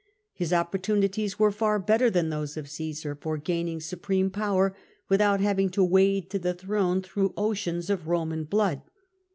[0.33, 4.75] His opportunities were far better than those of Caesar for gaining supreme power,
[5.09, 8.81] without having to wade to the throne through oceans of Eoman blood.